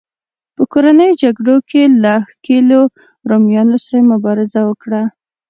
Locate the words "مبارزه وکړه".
4.13-5.01